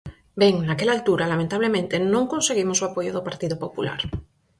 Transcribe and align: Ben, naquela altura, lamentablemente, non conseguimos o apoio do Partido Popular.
Ben, 0.41 0.53
naquela 0.67 0.93
altura, 0.97 1.31
lamentablemente, 1.33 1.95
non 2.13 2.29
conseguimos 2.33 2.77
o 2.79 2.87
apoio 2.89 3.11
do 3.13 3.25
Partido 3.27 3.55
Popular. 3.63 3.99